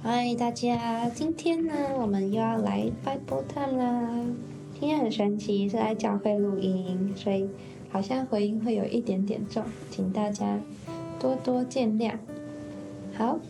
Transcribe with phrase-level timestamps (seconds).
[0.00, 4.08] 嗨，大家，今天呢，我们又要来 Bible Time 啦。
[4.78, 7.48] 今天很神奇，是来教会录音，所以
[7.90, 10.60] 好像回音会有一点点重，请大家
[11.18, 12.12] 多多见谅。
[13.16, 13.40] 好，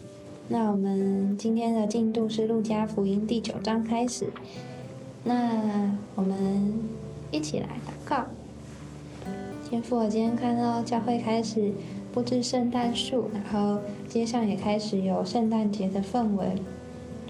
[0.48, 4.32] 那我们今天的进度是路加福音第九章开始。
[5.24, 6.72] 那我们
[7.30, 8.24] 一起来祷告。
[9.68, 11.72] 天父，我今天看到教会开始
[12.12, 16.46] 布置圣诞树，然后街上也开始有圣诞节的氛围，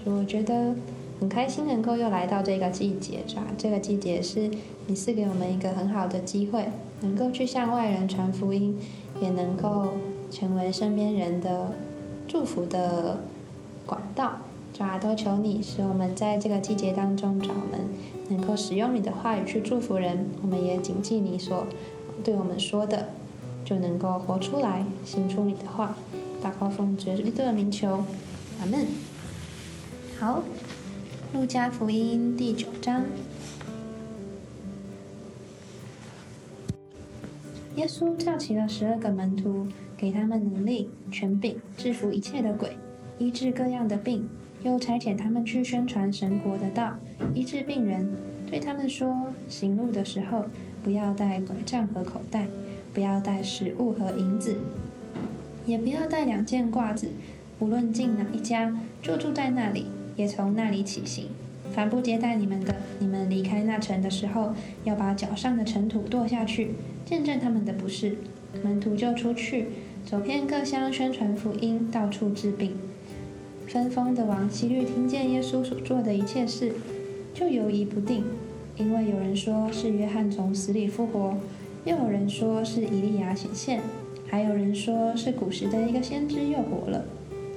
[0.05, 0.73] 我觉得
[1.19, 3.43] 很开心，能够又来到这个季节，是吧？
[3.57, 4.49] 这个季节是
[4.87, 6.65] 你是给我们一个很好的机会，
[7.01, 8.77] 能够去向外人传福音，
[9.21, 9.89] 也能够
[10.31, 11.73] 成为身边人的
[12.27, 13.19] 祝福的
[13.85, 14.37] 管道，
[14.73, 14.97] 抓？
[14.97, 17.85] 都求你使我们在这个季节当中，找我们
[18.29, 21.67] 能够使用你的话语去祝福人，我们也谨记你所。
[22.23, 23.09] 对我们说的，
[23.63, 25.95] 就能够活出来，行出你的话。
[26.41, 28.03] 大高峰绝对的名求，
[28.59, 28.87] 阿门。
[30.17, 30.43] 好，
[31.33, 33.05] 路加福音第九章，
[37.75, 42.77] 耶稣叫起了十二个门徒，给他们能力、权柄，制服一切的鬼，
[43.17, 44.27] 医治各样的病，
[44.63, 46.95] 又差遣他们去宣传神国的道，
[47.33, 48.15] 医治病人，
[48.49, 50.45] 对他们说：行路的时候。
[50.81, 52.47] 不要带拐杖和口袋，
[52.99, 54.57] 不要带食物和银子，
[55.65, 57.07] 也不要带两件褂子。
[57.59, 59.85] 无论进哪一家，就住在那里，
[60.17, 61.27] 也从那里起行。
[61.73, 66.71] 凡不接待你们的，你们离开那城的时候，要把脚上的尘土跺下去，
[67.05, 68.17] 见证他们的不是。
[68.61, 69.67] 门徒就出去，
[70.05, 72.73] 走遍各乡，宣传福音，到处治病。
[73.65, 76.73] 分封的王希律听见耶稣所做的一切事，
[77.33, 78.25] 就犹疑不定。
[78.75, 81.37] 因为有人说是约翰从死里复活，
[81.85, 83.81] 又有人说是以利亚显现，
[84.27, 87.05] 还有人说是古时的一个先知又活了。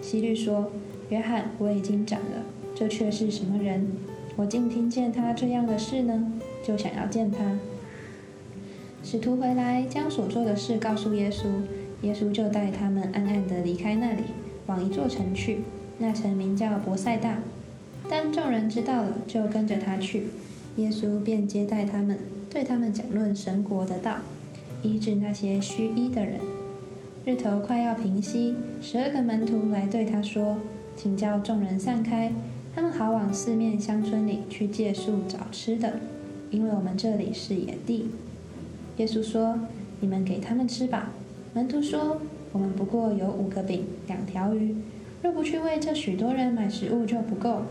[0.01, 0.71] 希律说
[1.11, 3.89] ：“约翰我已经斩了，这却是什么人？
[4.37, 6.33] 我竟听见他这样的事呢？
[6.65, 7.59] 就想要见他。”
[9.05, 11.47] 使徒回来将所做的事告诉耶稣，
[12.03, 14.23] 耶稣就带他们暗暗地离开那里，
[14.67, 15.63] 往一座城去。
[15.99, 17.39] 那城名叫伯赛大。
[18.09, 20.29] 当众人知道了，就跟着他去。
[20.77, 22.19] 耶稣便接待他们，
[22.53, 24.19] 对他们讲论神国的道，
[24.83, 26.39] 医治那些虚医的人。
[27.25, 30.59] 日头快要平息，十二个门徒来对他说
[30.95, 32.31] ：“请叫众人散开，
[32.75, 35.95] 他们好往四面乡村里去借宿找吃的，
[36.51, 38.11] 因为我们这里是野地。”
[38.99, 39.59] 耶稣说
[40.01, 41.11] ：“你们给他们吃吧。”
[41.55, 42.21] 门徒说
[42.53, 44.77] ：“我们不过有五个饼，两条鱼，
[45.23, 47.63] 若不去为这许多人买食物，就不够。”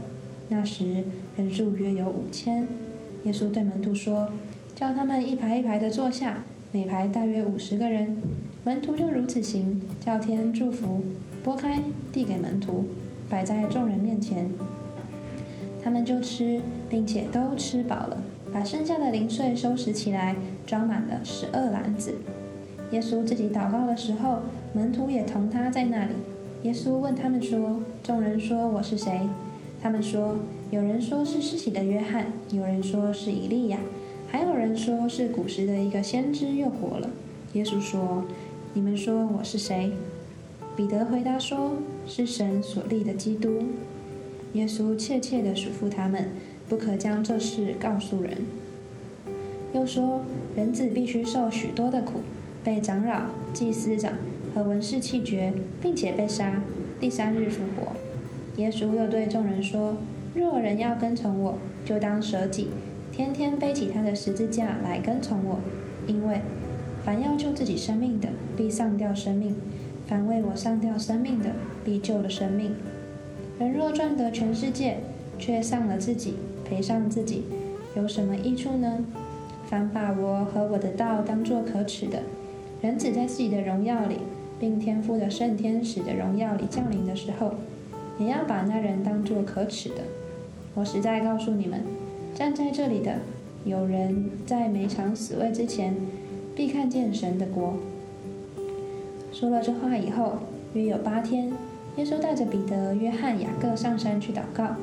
[0.50, 1.04] 那时
[1.38, 2.68] 人数约有五千。
[3.26, 4.30] 耶稣对门徒说
[4.82, 8.18] ：“叫他们一排一排的坐下，每排大约五十个人。
[8.64, 11.04] 门徒就如此行，叫天祝福，
[11.44, 11.80] 拨开
[12.12, 12.86] 递给门徒，
[13.30, 14.50] 摆在众人面前。
[15.84, 22.16] 他们就吃，并且都吃饱了，把剩下的零碎收拾起来，装满了十二篮子。
[22.90, 24.40] 耶稣自己祷告的时候，
[24.74, 26.14] 门徒也同他在那里。
[26.64, 29.30] 耶稣问他们说：‘众人说我是谁？’
[29.80, 30.38] 他们说。”
[30.72, 33.78] 有人说是施洗的约翰，有人说是以利亚，
[34.32, 37.10] 还有人说是古时的一个先知又活了。
[37.52, 38.24] 耶稣说
[38.74, 39.92] ：“你们说我是谁？”
[40.74, 41.74] 彼得回答说
[42.08, 43.62] ：“是神所立的基督。”
[44.54, 46.30] 耶稣切切地嘱咐他们，
[46.70, 48.38] 不可将这事告诉人。
[49.74, 50.22] 又说
[50.56, 52.22] ：“人子必须受许多的苦，
[52.64, 54.14] 被长老、祭司长
[54.56, 56.64] 和文士弃绝，并且被杀，
[57.02, 57.92] 第三日复活。”
[58.56, 59.98] 耶稣又对众人说。
[60.34, 62.70] 若人要跟从我，就当舍己，
[63.22, 65.60] 天天背起他的十字架来跟从我。
[66.08, 66.42] 因为
[67.06, 69.54] 凡要救自己生命的，必丧掉生命；
[70.08, 71.52] 凡为我丧掉生命的，
[71.86, 72.76] 必救了生命。
[73.60, 74.98] 人若赚得全世界，
[75.38, 76.34] 却丧了自己，
[76.68, 77.44] 赔上自己，
[77.96, 79.06] 有什么益处呢？
[79.68, 82.24] 凡把我和我的道当作可耻的，
[82.82, 84.18] 人子在自己的荣耀里，
[84.60, 87.54] 并天父的圣天使的荣耀里降临的时候，
[88.18, 89.98] 也要把那人当作可耻的。
[90.74, 91.84] 我实在告诉你们，
[92.34, 93.20] 站在这里的
[93.66, 95.96] 有人在每场死位之前，
[96.56, 97.76] 必看见神的国。
[99.32, 100.40] 说了这话以后，
[100.74, 101.52] 约有八天，
[101.98, 104.76] 耶稣带着彼得、约翰、雅各上山去祷告。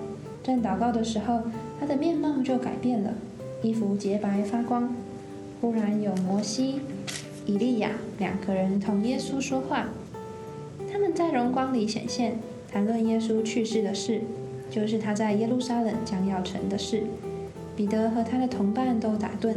[0.42, 1.42] 正祷告的时候，
[1.80, 3.14] 他的面貌就改变了，
[3.62, 4.94] 衣服洁白发光。
[5.60, 6.80] 忽然有摩西、
[7.46, 9.88] 以利亚两个人同耶稣说话，
[10.92, 12.38] 他们在荣光里显现，
[12.70, 14.20] 谈论耶稣去世的事。
[14.70, 17.04] 就是他在耶路撒冷将要成的事。
[17.78, 19.54] 彼得和他的同伴都打盹，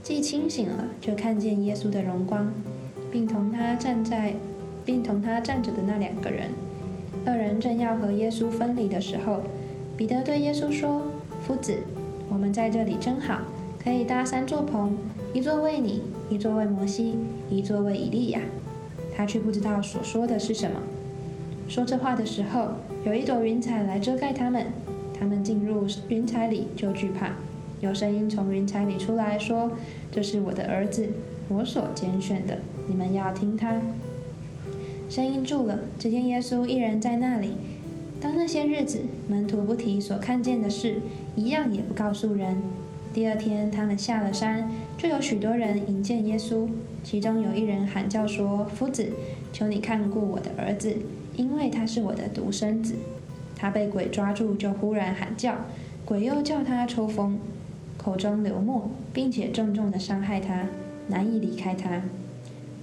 [0.00, 2.52] 既清醒了，就看见耶稣的荣光，
[3.10, 4.32] 并同他站在，
[4.84, 6.50] 并同他站着的那两个人。
[7.26, 9.40] 二人正要和耶稣分离的时候，
[9.96, 11.02] 彼得对耶稣说
[11.44, 11.78] ：“夫子，
[12.28, 13.40] 我们在这里真好，
[13.82, 14.96] 可以搭三座棚，
[15.32, 17.16] 一座为你，一座为摩西，
[17.50, 18.40] 一座为以利亚。”
[19.16, 20.80] 他却不知道所说的是什么。
[21.66, 22.68] 说这话的时候，
[23.04, 24.66] 有一朵云彩来遮盖他们，
[25.18, 27.32] 他们进入云彩里就惧怕。
[27.84, 29.70] 有声音从云彩里出来说
[30.10, 31.06] ：“这是我的儿子，
[31.48, 32.56] 我所拣选的，
[32.88, 33.78] 你们要听他。”
[35.10, 37.52] 声音住了，只见耶稣一人在那里。
[38.22, 41.02] 当那些日子，门徒不提所看见的事，
[41.36, 42.56] 一样也不告诉人。
[43.12, 46.66] 第二天，他们下了山，就有许多人迎见耶稣。
[47.02, 49.10] 其中有一人喊叫说：“夫子，
[49.52, 50.96] 求你看顾我的儿子，
[51.36, 52.94] 因为他是我的独生子。
[53.54, 55.54] 他被鬼抓住，就忽然喊叫，
[56.06, 57.38] 鬼又叫他抽风，
[58.04, 60.66] 口中流沫，并且重重的伤害他，
[61.08, 62.02] 难以离开他。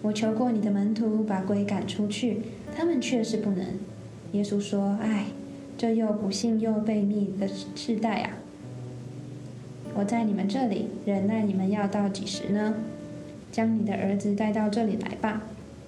[0.01, 2.41] 我求过你的门徒把鬼赶出去，
[2.75, 3.63] 他们却是不能。”
[4.33, 5.27] 耶稣说：“唉，
[5.77, 8.31] 这又不幸又被逆的世代啊！”
[9.93, 12.73] 我在你们这里忍耐你们要到几时呢？
[13.51, 15.43] 将你的儿子带到这里来吧。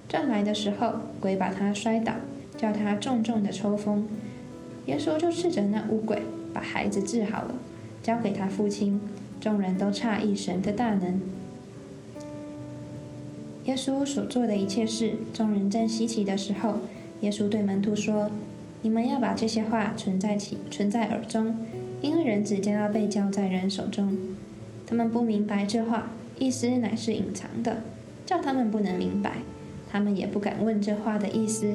[0.06, 2.12] 正来的时候，鬼把他摔倒，
[2.56, 4.06] 叫他重重的抽风。
[4.86, 6.22] 耶稣就斥着那污鬼，
[6.52, 7.54] 把孩子治好了，
[8.02, 9.00] 交给他父亲。
[9.40, 11.20] 众人都诧异神的大能。
[13.64, 16.80] 耶稣所做的一切事，众人正稀奇的时候，
[17.20, 18.30] 耶稣对门徒说
[18.82, 21.56] ：“你们要把这些话存在起，存在耳中。”
[22.02, 24.18] 因为人子将要被交在人手中，
[24.86, 27.78] 他们不明白这话意思乃是隐藏的，
[28.26, 29.38] 叫他们不能明白，
[29.90, 31.72] 他们也不敢问这话的意思。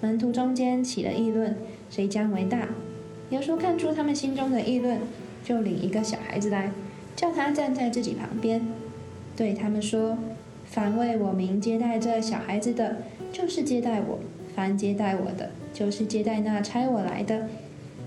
[0.00, 1.56] 门徒中间起了议论，
[1.90, 2.68] 谁将为大？
[3.30, 5.00] 耶稣看出他们心中的议论，
[5.44, 6.70] 就领一个小孩子来，
[7.16, 8.60] 叫他站在自己旁边，
[9.36, 10.16] 对他们说
[10.66, 12.98] ：“凡为我名接待这小孩子的，
[13.32, 14.18] 就是接待我；
[14.54, 17.48] 凡接待我的，就是接待那差我来的。”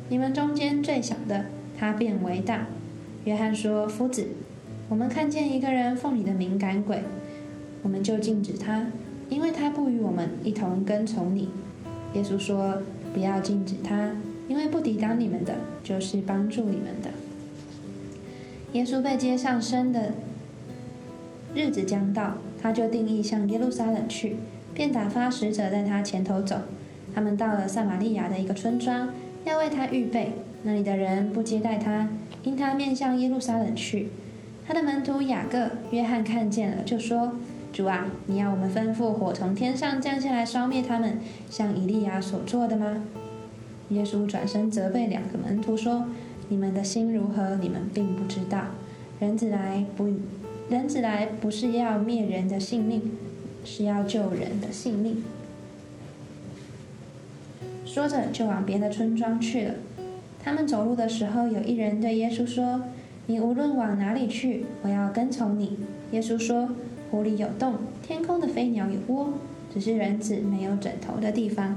[0.07, 1.45] 你们中间最小的，
[1.77, 2.67] 他便为大。
[3.25, 4.27] 约翰说：“夫子，
[4.87, 7.01] 我们看见一个人奉你的名赶鬼，
[7.81, 8.87] 我们就禁止他，
[9.29, 11.49] 因为他不与我们一同跟从你。”
[12.13, 12.81] 耶稣说
[13.13, 14.11] ：“不要禁止他，
[14.47, 17.09] 因为不抵挡你们的，就是帮助你们的。”
[18.75, 20.11] 耶稣被接上身的
[21.53, 24.35] 日子将到，他就定义向耶路撒冷去，
[24.73, 26.57] 便打发使者在他前头走。
[27.13, 29.09] 他们到了撒玛利亚的一个村庄。
[29.45, 30.33] 要为他预备，
[30.63, 32.09] 那里的人不接待他，
[32.43, 34.09] 因他面向耶路撒冷去。
[34.67, 37.33] 他的门徒雅各、约翰看见了，就说
[37.71, 41.19] ：“主啊，你要我们吩咐火从天上降下来烧灭他们，
[41.49, 43.03] 像以利亚所做的吗？”
[43.89, 46.05] 耶稣转身责备两个门徒说
[46.49, 47.55] ：“你们的心如何？
[47.55, 48.61] 你们并不知道。
[49.19, 50.09] 人子来不，
[50.69, 53.11] 人子来不是要灭人的性命，
[53.63, 55.23] 是要救人的性命。”
[57.85, 59.73] 说着，就往别的村庄去了。
[60.43, 62.81] 他们走路的时候，有一人对耶稣说
[63.27, 65.79] ：“你无论往哪里去，我要跟从你。”
[66.11, 66.69] 耶稣说
[67.09, 69.33] ：“湖里有洞，天空的飞鸟有窝，
[69.73, 71.75] 只是人子没有枕头的地方。”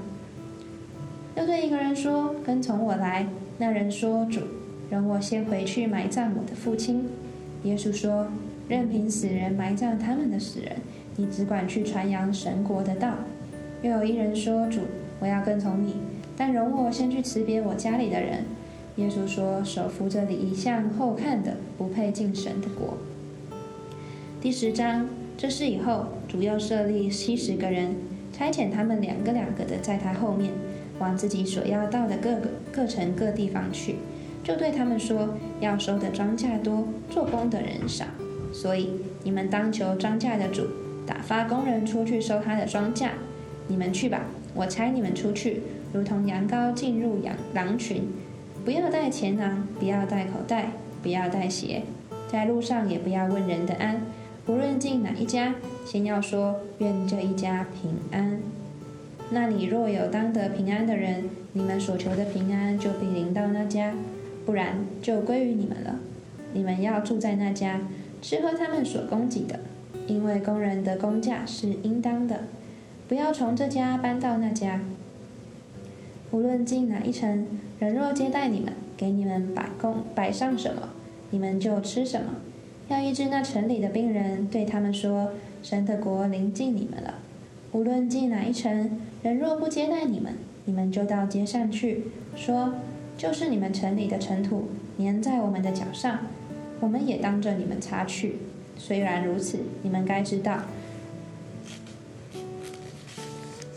[1.36, 3.28] 又对一个人说：“跟从我来。”
[3.58, 4.40] 那人说：“主，
[4.90, 7.05] 容我先回去埋葬我的父亲。”
[7.64, 8.29] 耶稣说
[8.69, 10.76] ：“任凭死人埋葬他们的死人，
[11.17, 13.14] 你只管去传扬神国的道。”
[13.82, 14.81] 又有一人说：“主。”
[15.20, 15.96] 我要跟从你，
[16.37, 18.44] 但容我先去辞别我家里的人。
[18.94, 22.97] 耶稣说：“手扶着礼向后看的，不配进神的国。”
[24.40, 27.97] 第十章，这事以后，主要设立七十个人，
[28.33, 30.52] 差遣他们两个两个的在他后面，
[31.00, 33.97] 往自己所要到的各个各城各地方去，
[34.49, 35.28] 就对他们说
[35.61, 38.07] ：“要收的庄稼多，做工的人少，
[38.50, 40.62] 所以你们当求庄稼的主，
[41.07, 43.11] 打发工人出去收他的庄稼。
[43.67, 44.23] 你们去吧。”
[44.55, 45.62] 我差你们出去，
[45.93, 48.09] 如同羊羔进入羊狼群，
[48.64, 50.71] 不要带钱囊，不要带口袋，
[51.02, 51.83] 不要带鞋，
[52.33, 54.00] 在路上也不要问人的安。
[54.47, 58.40] 无论进哪一家，先要说愿这一家平安。
[59.31, 63.93] 那里若有当得平安的人，你们所求的平安就必临到那家；
[64.49, 65.97] 不然，就归于你们了。
[66.55, 67.83] 你们要住在那家，
[68.23, 69.61] 吃喝他们所供给的，
[70.07, 72.45] 因为工人的工价是应当的。
[73.07, 74.81] 不要从这家搬到那家。
[76.31, 77.47] 无论进哪一城，
[77.78, 80.95] 人若接待你们，给你们摆供摆上什么，
[81.28, 82.37] 你们就吃什么。
[82.88, 87.17] 要医治那城里的病人，对他们说：“神的国临近你们了。”
[87.73, 90.33] 无论进哪一城，人若不接待你们，
[90.64, 92.73] 你们就到街上去，说
[93.18, 96.20] ：“就是你们城里的尘土粘在我们的脚上，
[96.78, 98.37] 我们也当着你们擦去。”
[98.78, 100.60] 虽然如此，你们该知道。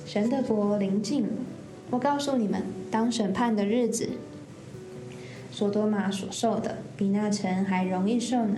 [0.05, 1.29] 神的国临近了，
[1.89, 4.09] 我告诉你们，当审判的日子，
[5.51, 8.57] 索多玛所受的比那城还容易受呢。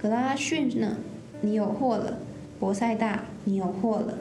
[0.00, 0.98] 格拉逊呢，
[1.40, 2.18] 你有祸了；
[2.60, 4.18] 博塞大，你有祸了。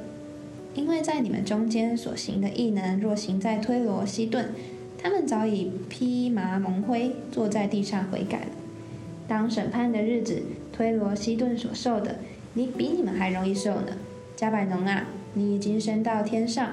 [0.73, 4.51] 因为在你们中间所行的异能，若行在推罗、西顿，
[5.01, 8.47] 他们早已披麻蒙灰，坐在地上悔改了。
[9.27, 10.41] 当审判的日子，
[10.73, 12.19] 推罗、西顿所受的，
[12.53, 13.97] 你比你们还容易受呢。
[14.35, 16.71] 加百农啊，你已经升到天上。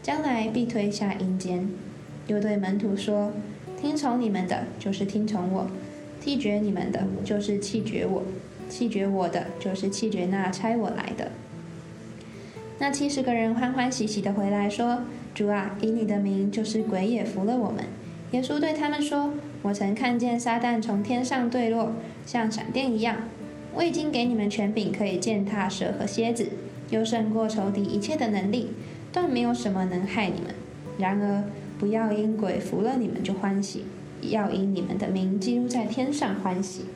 [0.00, 1.68] 将来必推下阴间，
[2.28, 3.32] 又对门徒说
[3.78, 5.66] ：“听从你们的，就是听从我；
[6.20, 8.22] 弃绝你们的，就是弃绝我；
[8.70, 11.32] 弃绝我的，就是弃绝那差我来的。”
[12.78, 15.02] 那七十个人欢欢喜喜的回来说
[15.38, 17.84] ：“主啊，以你的名，就是鬼也服了我们。”
[18.32, 21.92] 耶稣对他们说：“我曾看见撒旦从天上坠落，
[22.26, 23.18] 像闪电一样。
[23.72, 26.48] 我已经给你们权柄，可以践踏蛇和蝎子，
[26.90, 28.72] 又胜过仇敌一切的能力。”
[29.12, 30.52] 但没有什么能害你们。
[30.98, 31.44] 然而，
[31.78, 33.84] 不要因鬼服了你们就欢喜，
[34.22, 36.86] 要因你们的名记录在天上欢喜。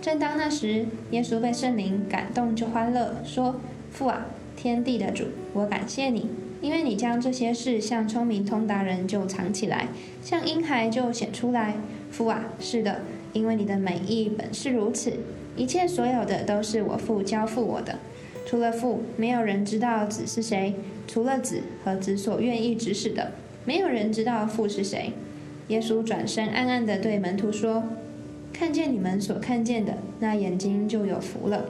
[0.00, 3.56] 正当那时，耶稣被圣灵感动，就欢乐，说
[3.90, 4.26] ：“父啊，
[4.64, 6.26] 天地的主，我感谢你，
[6.62, 9.88] 因为你将这些事向聪明通达人就藏起来，
[10.22, 11.74] 向婴孩就显出来。
[12.10, 13.02] 父啊，是的，
[13.34, 15.12] 因为你的美意本是如此。
[15.54, 17.98] 一切所有的都是我父交付我的。”
[18.48, 20.72] 除了父，没有人知道子是谁；
[21.06, 23.32] 除了子和子所愿意指使的，
[23.66, 25.12] 没有人知道父是谁。
[25.68, 27.84] 耶稣转身暗暗地对门徒说
[28.50, 31.66] ：“看见你们所看见的，那眼睛就有福了。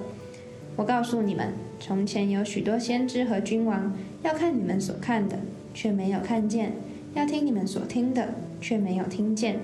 [0.76, 5.38] 我告诉你们，从前有许多先知和君王要看你们所看的，
[5.72, 6.70] 却没有看见；
[7.14, 9.60] 要听你们所听的，却没有听见。”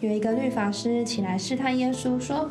[0.00, 2.50] 有一个律法师起来试探耶稣说。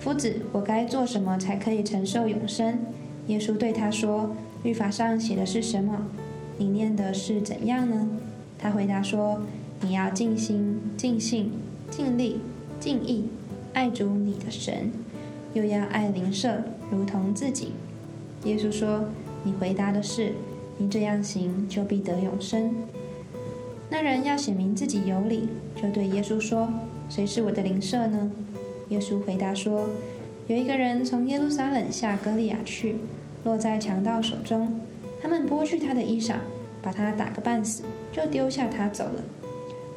[0.00, 2.78] 夫子，我该做什么才可以承受永生？
[3.28, 6.08] 耶稣对他说：“律法上写的是什么？
[6.58, 8.06] 你念的是怎样呢？”
[8.58, 9.40] 他回答说
[9.80, 11.52] ：“你要尽心、尽性、
[11.90, 12.40] 尽力、
[12.78, 13.30] 尽意
[13.72, 14.92] 爱主你的神，
[15.54, 17.72] 又要爱邻舍如同自己。”
[18.44, 19.06] 耶稣说
[19.42, 20.32] ：“你回答的是，
[20.76, 22.74] 你这样行就必得永生。”
[23.88, 25.48] 那人要显明自己有理，
[25.80, 26.68] 就对耶稣说
[27.08, 28.30] ：“谁是我的邻舍呢？”
[28.90, 29.88] 耶稣回答说
[30.46, 32.96] ：“有一个人从耶路撒冷下歌利亚去，
[33.44, 34.80] 落在强盗手中。
[35.22, 36.34] 他们剥去他的衣裳，
[36.82, 39.22] 把他打个半死，就丢下他走了。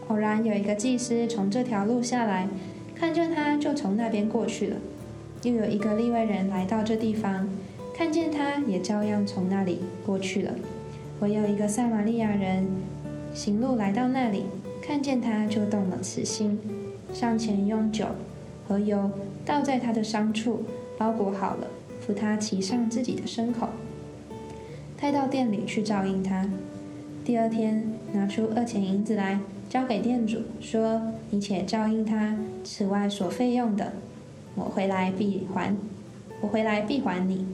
[0.08, 2.48] 偶然有一个祭司从这条路下来，
[2.96, 4.78] 看见他，就从那边过去了。
[5.44, 7.48] 又有一个利未人来到这地方，
[7.96, 10.54] 看见他，也照样从那里过去了。
[11.20, 12.68] 唯有一个撒玛利亚人
[13.34, 14.44] 行路来到那里，
[14.82, 16.60] 看见他，就动了慈心，
[17.14, 18.06] 上前用酒。”
[18.68, 19.10] 和油
[19.46, 20.64] 倒在他的伤处，
[20.98, 21.68] 包裹好了，
[22.02, 23.70] 扶他骑上自己的牲口，
[25.00, 26.50] 带到店里去照应他。
[27.24, 29.40] 第二天拿出二钱银子来，
[29.70, 31.02] 交给店主，说
[31.32, 33.94] ：“你且照应他，此外所费用的，
[34.58, 35.74] 我回来必还。
[36.42, 37.48] 我回来必还你。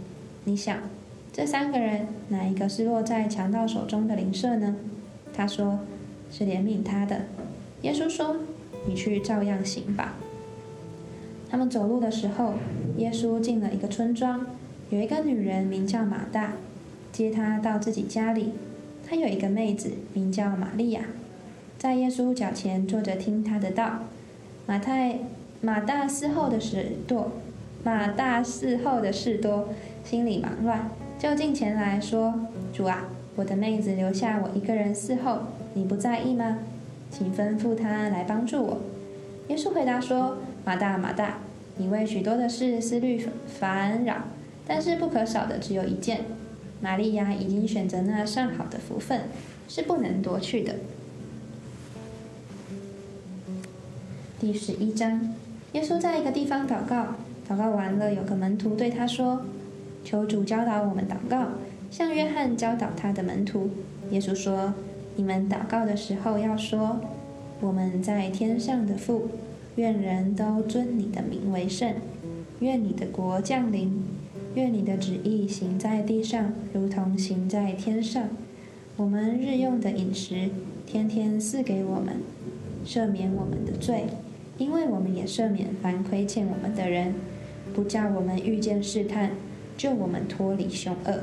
[0.45, 0.77] 你想，
[1.31, 4.75] 这三个人哪一个是落在强盗手中的邻舍呢？”
[5.31, 5.81] 他说
[6.31, 7.25] ：“是怜悯他的。”
[7.83, 8.38] 耶稣说
[8.88, 10.15] ：“你去照样行吧。”
[11.50, 12.53] 他们走路的时候，
[12.98, 14.45] 耶稣进了一个村庄，
[14.89, 16.53] 有一个女人名叫马大，
[17.12, 18.53] 接他到自己家里。
[19.05, 21.01] 她有一个妹子名叫玛利亚，
[21.77, 24.00] 在耶稣脚前坐着听他的道。
[24.65, 25.19] 马太
[25.65, 27.32] 马大伺候的事多，
[27.86, 29.70] 马大伺候的事多，
[30.03, 32.34] 心里忙乱，就近前来说
[32.75, 33.05] ：“主啊，
[33.38, 35.43] 我的妹子留下我一个人伺候，
[35.74, 36.60] 你不在意吗？
[37.10, 38.82] 请吩咐她来帮助我。”
[39.48, 40.38] 耶稣回答说。
[40.65, 41.39] 马大，马大，
[41.75, 44.24] 你为许多的事思虑烦扰，
[44.65, 46.22] 但是不可少的只有一件。
[46.82, 49.24] 玛利亚已经选择那上好的福分，
[49.67, 50.75] 是不能夺去的。
[54.39, 55.34] 第十一章，
[55.74, 57.15] 耶稣在一个地方祷告，
[57.48, 59.42] 祷告完了，有个门徒对他说
[60.03, 61.50] ：“求主教导我们祷告，
[61.92, 63.70] 像约翰教导他的门徒。”
[64.12, 64.74] 耶稣说
[65.18, 67.00] ：“你们祷告的时候要说：
[67.60, 69.30] 我们在天上的父。”
[69.75, 71.96] 愿人都尊你的名为圣，
[72.60, 74.03] 愿你的国降临，
[74.53, 78.27] 愿你的旨意行在地上，如同行在天上。
[78.98, 80.51] 我们日用的饮食，
[80.86, 82.18] 天天赐给我们，
[82.86, 84.03] 赦免我们的罪，
[84.57, 87.15] 因为我们也赦免凡亏欠我们的人，
[87.74, 89.31] 不叫我们遇见试探，
[89.75, 91.22] 救我们脱离凶恶。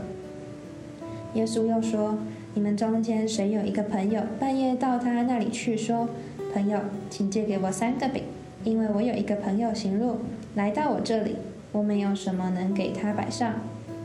[1.34, 2.18] 耶稣又说：
[2.54, 6.08] 你们中间谁有一个朋友，半夜到他那里去说：
[6.52, 8.25] 朋友，请借给我三个饼。
[8.64, 10.18] 因为我有一个朋友行路
[10.54, 11.37] 来到我这里，
[11.72, 13.54] 我没有什么能给他摆上。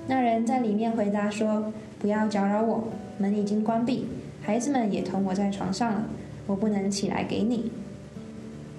[0.08, 2.84] 那人在里面回答说：“不要搅扰我，
[3.18, 4.06] 门已经关闭，
[4.42, 6.06] 孩子们也同我在床上了，
[6.46, 7.72] 我不能起来给你。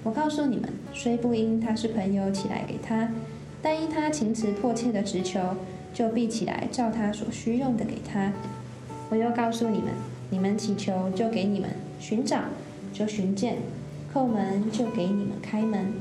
[0.06, 3.10] 我告诉你们，虽不因他是朋友起来给他，
[3.60, 5.40] 但因他情辞迫切的直求，
[5.92, 8.32] 就必起来照他所需用的给他。
[9.10, 9.88] 我又告诉你们，
[10.30, 12.42] 你们祈求就给你们，寻找
[12.92, 13.56] 就寻见，
[14.14, 15.92] 叩门就给你们开门。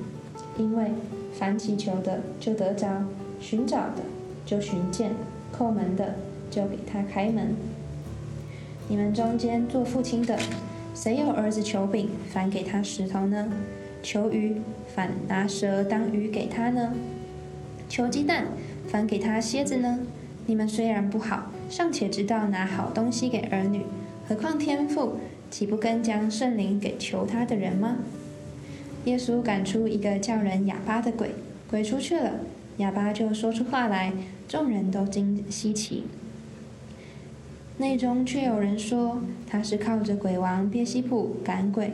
[0.55, 0.91] 因为
[1.33, 3.03] 凡祈求的就得着，
[3.39, 4.03] 寻找的
[4.45, 5.13] 就寻见，
[5.51, 6.13] 叩门的
[6.51, 7.55] 就给他开门。
[8.87, 10.37] 你们中间做父亲的，
[10.93, 13.51] 谁有儿子求饼，反给他石头呢？
[14.05, 14.61] 求鱼，
[14.95, 16.93] 反拿蛇当鱼给他呢？
[17.89, 18.45] 求鸡蛋，
[18.87, 20.01] 反给他蝎子呢？
[20.45, 23.81] 你们虽然不好，尚且知道拿好东西给儿女，
[24.29, 25.13] 何况天父，
[25.49, 27.97] 岂不更将圣灵给求他的人吗？
[29.05, 31.31] 耶稣赶出一个叫人哑巴的鬼，
[31.67, 32.33] 鬼出去了，
[32.77, 34.13] 哑巴就说出话来，
[34.47, 36.03] 众人都惊稀奇。
[37.79, 39.19] 内中却有人说
[39.49, 41.93] 他是靠着鬼王别西卜赶鬼。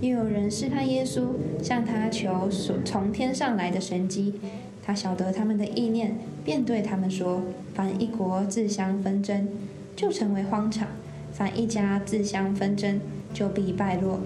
[0.00, 1.26] 又有人试探耶稣，
[1.62, 2.48] 向他求
[2.84, 4.34] 从天上来的神迹。
[4.82, 7.42] 他晓得他们的意念，便对他们说
[7.74, 9.46] ：“凡一国自相纷争，
[9.94, 10.86] 就成为荒场；
[11.32, 12.98] 凡一家自相纷争，
[13.34, 14.20] 就必败落。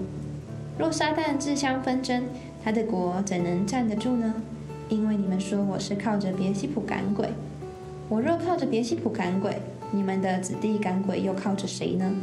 [0.79, 2.23] 若撒旦自相纷争，
[2.63, 4.33] 他的国怎能站得住呢？
[4.87, 7.29] 因为你们说我是靠着别西卜赶鬼，
[8.07, 9.57] 我若靠着别西卜赶鬼，
[9.91, 12.15] 你们的子弟赶鬼又靠着谁呢？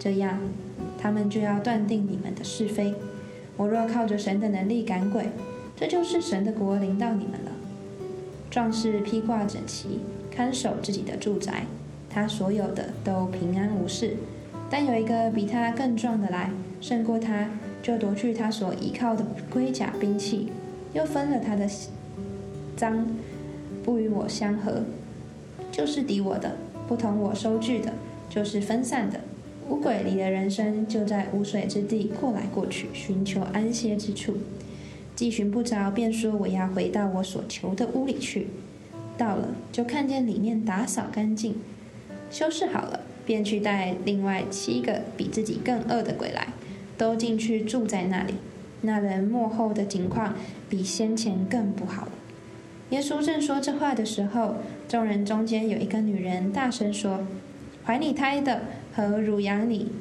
[0.00, 0.40] 这样。”
[1.06, 2.92] 他们就要断定你们的是非。
[3.56, 5.28] 我若靠着神的能力赶鬼，
[5.76, 7.52] 这就是神的国临到你们了。
[8.50, 10.00] 壮士披挂整齐，
[10.32, 11.66] 看守自己的住宅，
[12.10, 14.16] 他所有的都平安无事。
[14.68, 20.50] 但有一个比他更壮的来，胜过他，就夺去他所依靠的盔甲兵器，
[20.92, 21.70] 又分了他的
[22.76, 23.06] 赃，
[23.84, 24.82] 不与我相合，
[25.70, 26.56] 就是敌我的；
[26.88, 27.92] 不同我收据的，
[28.28, 29.20] 就是分散的。
[29.68, 34.36] 五鬼里的人生就在无水之地过来过去，寻求安歇之处。
[35.14, 38.48] 既寻不着，便说我要回到我所求的屋里去。
[39.18, 41.56] 到了，就看见里面打扫干净，
[42.30, 46.48] 修饰好了，便去带另外七个比自己更恶的鬼来，
[46.98, 48.34] 都进去住在那里。
[48.82, 50.34] 那人幕后的情况
[50.68, 52.12] 比先前更不好了。
[52.90, 57.26] 耶稣正说这话的时候，众人中间有一个女人大声说
[57.84, 58.60] ：“怀你胎的！”
[58.96, 59.92] 和乳养你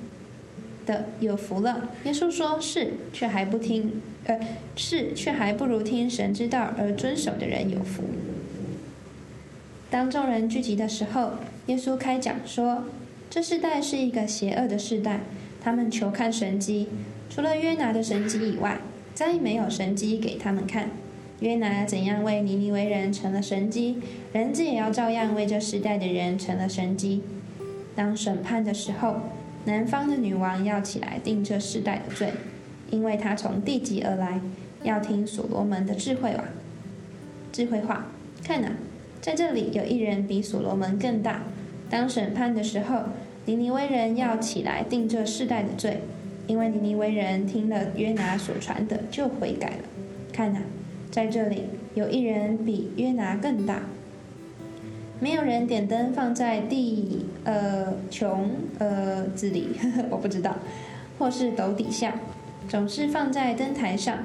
[0.85, 1.89] 的有福了。
[2.05, 3.89] 耶稣说：“是，却还不听；
[4.23, 4.39] 呃，
[4.77, 8.03] 是，却还不如听神之道而遵守的人有福。”
[9.91, 11.33] 当众人聚集的时候，
[11.67, 12.85] 耶稣开讲说
[13.29, 15.19] ：“这世代是一个邪恶的世代，
[15.61, 16.87] 他们求看神迹，
[17.29, 18.79] 除了约拿的神迹以外，
[19.13, 20.91] 再没有神迹给他们看。
[21.41, 23.97] 约拿怎样为尼尼为人成了神迹，
[24.31, 27.21] 人子也要照样为这世代的人成了神迹。”
[27.95, 29.15] 当审判的时候，
[29.63, 32.33] 南方的女王要起来定这世代的罪，
[32.91, 34.41] 因为她从地极而来，
[34.83, 36.43] 要听所罗门的智慧话。
[37.51, 38.07] 智慧话，
[38.43, 38.71] 看呐，
[39.21, 41.43] 在这里有一人比所罗门更大。
[41.89, 43.03] 当审判的时候，
[43.45, 46.01] 尼尼微人要起来定这世代的罪，
[46.47, 49.83] 因为尼尼微人听了约拿所传的就悔改了。
[50.33, 50.59] 看呐，
[51.09, 53.83] 在这里有一人比约拿更大。
[55.19, 60.55] 没有人点灯放在地呃穷呃子里呵呵， 我不知道，
[61.17, 62.13] 或是斗底下，
[62.67, 64.17] 总是放在灯台上，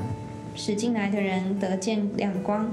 [0.54, 2.68] 使进来的人得见亮光。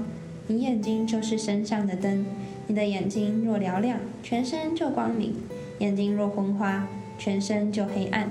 [0.48, 2.26] 你眼睛就是身上的灯，
[2.66, 5.32] 你的眼睛若嘹亮，全身就光明；
[5.78, 8.28] 眼睛若昏花，全身就黑暗。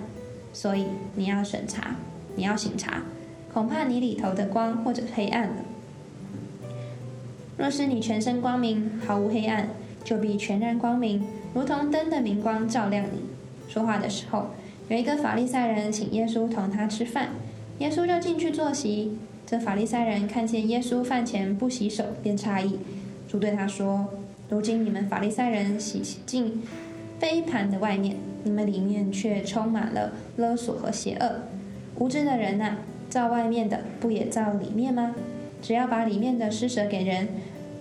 [0.51, 1.95] 所以你要审查，
[2.35, 3.03] 你要醒察，
[3.53, 5.55] 恐怕你里头的光或者黑暗了。
[7.57, 9.67] 若是你全身光明，毫无黑暗，
[10.03, 13.19] 就必全然光明，如同灯的明光照亮你。
[13.67, 14.51] 说话的时候，
[14.89, 17.29] 有一个法利赛人请耶稣同他吃饭，
[17.79, 19.17] 耶稣就进去坐席。
[19.45, 22.77] 这法利赛人看见耶稣饭前不洗手，便诧异。
[23.27, 24.07] 主对他说
[24.49, 26.61] ：“如今你们法利赛人洗净
[27.19, 31.41] 杯盘的外面，你们里面却充满了勒索和邪恶。
[31.97, 32.77] 无知的人呐，
[33.09, 35.15] 造外面的不也造里面吗？
[35.61, 37.27] 只要把里面的施舍给人。”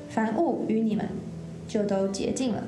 [0.08, 1.08] 凡物与你们，
[1.68, 2.62] 就都洁净了。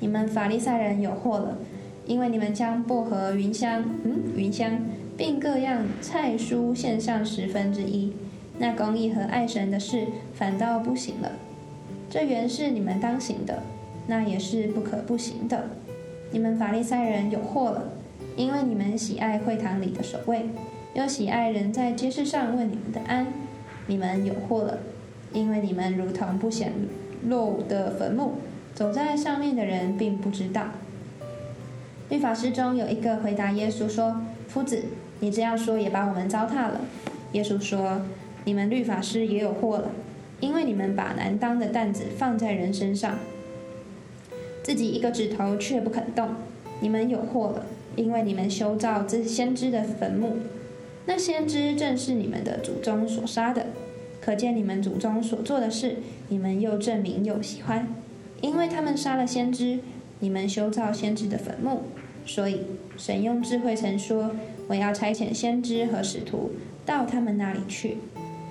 [0.00, 1.58] 你们法利赛人有祸了，
[2.06, 4.78] 因为你们将薄荷、云香，嗯，云香，
[5.16, 8.14] 并各样菜蔬献上十分之一，
[8.58, 11.32] 那公义和爱神的事反倒不行了。
[12.10, 13.62] 这原是你们当行的，
[14.06, 15.68] 那也是不可不行的。
[16.32, 17.92] 你们法利赛人有祸了，
[18.34, 20.46] 因为你们喜爱会堂里的守卫，
[20.94, 23.26] 又喜爱人在街市上问你们的安。
[23.86, 24.78] 你们有祸了。
[25.32, 26.72] 因为你们如同不显
[27.26, 28.34] 露的坟墓，
[28.72, 30.66] 走在上面的人并不知道。
[32.08, 34.84] 律法师中有一个回答耶稣说：“夫子，
[35.18, 36.82] 你这样说也把我们糟蹋了。”
[37.32, 38.02] 耶稣说
[38.46, 39.90] ：“你们律法师也有祸了，
[40.38, 43.18] 因为你们把难当的担子放在人身上，
[44.62, 46.28] 自己一个指头却不肯动。
[46.78, 47.66] 你们有祸了，
[47.96, 50.36] 因为你们修造这先知的坟墓，
[51.06, 53.63] 那先知正是你们的祖宗所杀的。
[54.24, 55.96] 可见你们祖宗所做的事，
[56.28, 57.88] 你们又证明又喜欢，
[58.40, 59.80] 因为他们杀了先知。”
[60.20, 61.82] 你们修造先知的坟墓，
[62.24, 62.60] 所以
[62.96, 64.30] 神用智慧曾说
[64.68, 66.52] ：“我要差遣先知和使徒
[66.86, 67.98] 到他们那里去，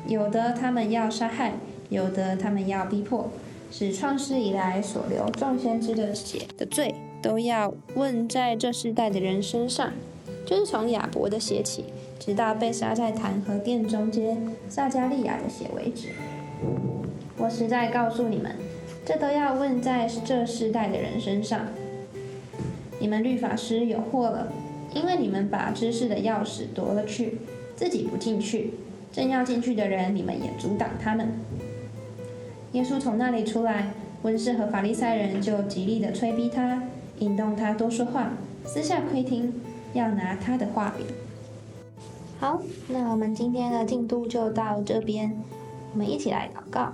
[0.07, 1.53] 有的他们要杀害，
[1.89, 3.31] 有的他们要逼迫，
[3.71, 9.93] 使创世以来所流众先知的血的罪都要问在这世代的人身上，
[10.45, 11.85] 就是从亚伯的血起，
[12.25, 16.07] 直到被杀在坛和殿中间撒加利亚的血为止。
[17.37, 18.55] 我实在告诉你们。”
[19.05, 21.67] 这都要问在这世代的人身上。
[23.01, 24.47] 你们律法师有祸了，
[24.93, 27.39] 因为你们把知识的钥匙夺了去，
[27.75, 28.75] 自己不进去，
[29.11, 31.33] 正要进去的人，你们也阻挡他们。
[32.71, 33.89] 耶稣从那里出来，
[34.21, 36.83] 温士和法利赛人就极力的催逼他，
[37.19, 38.31] 引动他多说话，
[38.63, 39.53] 私下窥听，
[39.91, 41.05] 要拿他的话柄。
[42.43, 45.41] 好，那我们今天的进度就到这边，
[45.93, 46.91] 我们一起来祷告。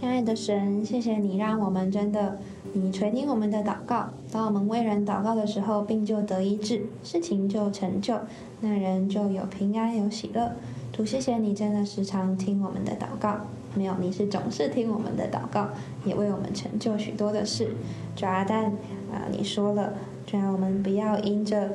[0.00, 2.38] 亲爱的神，谢谢你让我们真的，
[2.72, 4.08] 你垂听我们的祷告。
[4.32, 6.22] 当我们为人祷告的时候，病就。
[6.22, 7.70] 得医治，事情就。
[7.70, 8.18] 成就，
[8.62, 10.52] 那人就有平安有喜乐。
[10.94, 13.36] 主，谢谢你真的时常听我们的祷告，
[13.74, 15.68] 没有你是总是听我们的祷告，
[16.06, 16.96] 也为我们成就。
[16.96, 17.74] 许多的事。
[18.16, 18.64] 主啊，但
[19.12, 19.92] 啊，你说了，
[20.26, 21.74] 主啊，我们不要因着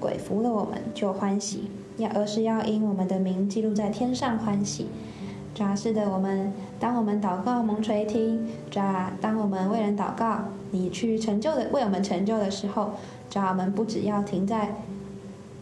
[0.00, 4.88] 鬼服了我们就欢喜，要而是要因我们的名记录在天上欢喜。
[5.54, 12.90] 主要是的，我们当我们祷告蒙垂听，主要当我们为人祷告，你去成就的为我们成就的时候，
[13.30, 14.74] 主要我们不只要停在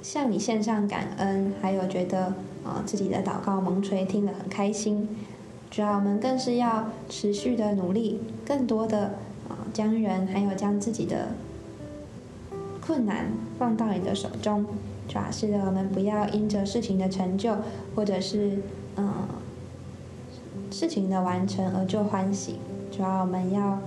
[0.03, 5.09] 向你献上感恩，还有觉得啊自己的祷告蒙垂听了很开心，
[5.71, 9.15] 主要我们更是要持续的努力，更多的
[9.49, 11.29] 啊将人还有将自己的
[12.85, 13.27] 困难
[13.59, 14.65] 放到你的手中，
[15.09, 17.57] 主要是的，我们不要因着事情的成就，
[17.95, 18.59] 或者是
[18.97, 19.13] 嗯。
[20.71, 22.57] 事情的完成而就欢喜，
[22.91, 23.79] 主要我们要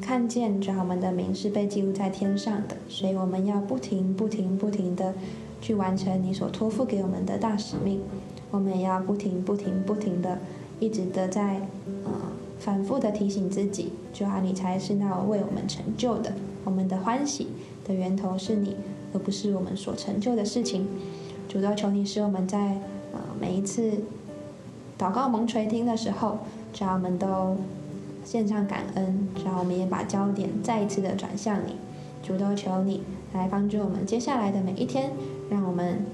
[0.00, 5.14] 看见，主要我们的名是被记录在天上的，所以我们要不停、不停、不停的
[5.60, 8.00] 去完成你所托付给我们的大使命。
[8.52, 10.38] 我们也要不停、不停、不停的
[10.78, 11.60] 一直的在
[12.04, 12.12] 呃
[12.60, 16.32] 反复的提醒自己，主要你才是那为我们成就的。
[16.62, 17.48] 我们的欢喜
[17.84, 18.76] 的源头是你，
[19.12, 20.86] 而不是我们所成就的事情。
[21.48, 22.58] 主要求你使我们在
[23.12, 24.00] 呃每一次。
[24.98, 26.36] 祷告蒙垂听的时候，
[26.74, 27.56] 只要我们都
[28.22, 31.76] 献上感恩，只要我们也把焦点再一次的转向你，
[32.22, 35.10] 主都求你来帮助我们接下来的每一天，
[35.48, 36.04] 让我们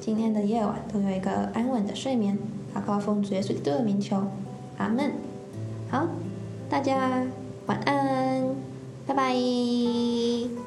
[0.00, 2.38] 今天的夜晚都有一个安稳的睡眠。
[2.74, 4.22] 祷告奉主耶稣基督的名求，
[4.78, 5.12] 阿门。
[5.90, 6.06] 好，
[6.70, 7.22] 大家
[7.66, 8.46] 晚安，
[9.06, 10.65] 拜拜。